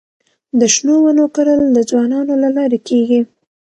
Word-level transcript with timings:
د 0.59 0.61
شنو 0.73 0.95
ونو 1.03 1.25
کرل 1.35 1.61
د 1.73 1.77
ځوانانو 1.89 2.33
له 2.43 2.49
لارې 2.57 2.79
کيږي. 2.87 3.21